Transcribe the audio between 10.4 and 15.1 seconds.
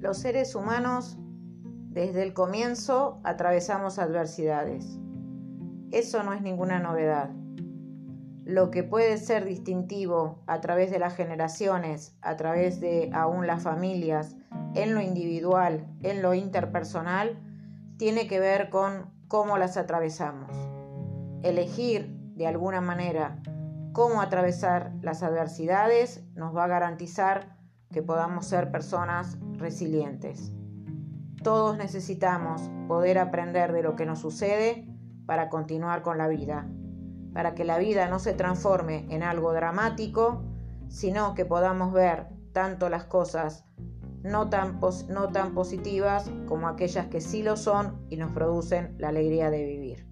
a través de las generaciones, a través de aún las familias, en lo